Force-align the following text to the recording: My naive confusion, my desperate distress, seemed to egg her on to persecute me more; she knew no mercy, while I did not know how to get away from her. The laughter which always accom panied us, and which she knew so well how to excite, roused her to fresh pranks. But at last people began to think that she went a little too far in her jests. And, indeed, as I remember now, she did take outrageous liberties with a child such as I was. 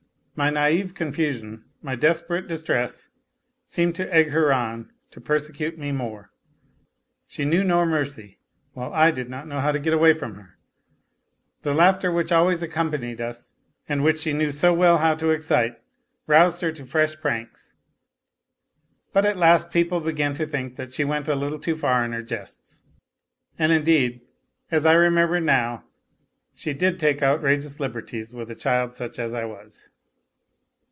My 0.33 0.49
naive 0.49 0.95
confusion, 0.95 1.65
my 1.83 1.93
desperate 1.95 2.47
distress, 2.47 3.09
seemed 3.67 3.93
to 3.97 4.11
egg 4.11 4.31
her 4.31 4.51
on 4.51 4.91
to 5.11 5.21
persecute 5.21 5.77
me 5.77 5.91
more; 5.91 6.31
she 7.27 7.45
knew 7.45 7.63
no 7.63 7.85
mercy, 7.85 8.39
while 8.73 8.91
I 8.91 9.11
did 9.11 9.29
not 9.29 9.45
know 9.47 9.59
how 9.59 9.71
to 9.71 9.77
get 9.77 9.93
away 9.93 10.13
from 10.13 10.33
her. 10.35 10.57
The 11.61 11.75
laughter 11.75 12.11
which 12.11 12.31
always 12.31 12.63
accom 12.63 12.89
panied 12.89 13.19
us, 13.19 13.53
and 13.87 14.03
which 14.03 14.17
she 14.21 14.33
knew 14.33 14.51
so 14.51 14.73
well 14.73 14.97
how 14.97 15.13
to 15.13 15.29
excite, 15.29 15.75
roused 16.25 16.61
her 16.61 16.71
to 16.71 16.85
fresh 16.85 17.15
pranks. 17.21 17.75
But 19.13 19.27
at 19.27 19.37
last 19.37 19.69
people 19.71 19.99
began 19.99 20.33
to 20.35 20.47
think 20.47 20.75
that 20.75 20.91
she 20.91 21.03
went 21.03 21.27
a 21.27 21.35
little 21.35 21.59
too 21.59 21.75
far 21.75 22.03
in 22.03 22.13
her 22.13 22.23
jests. 22.23 22.81
And, 23.59 23.71
indeed, 23.71 24.21
as 24.71 24.87
I 24.87 24.93
remember 24.93 25.39
now, 25.39 25.83
she 26.55 26.73
did 26.73 26.97
take 26.97 27.21
outrageous 27.21 27.79
liberties 27.79 28.33
with 28.33 28.49
a 28.49 28.55
child 28.55 28.95
such 28.95 29.19
as 29.19 29.35
I 29.35 29.45
was. 29.45 29.87